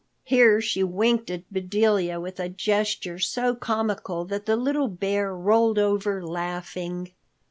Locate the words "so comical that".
3.19-4.47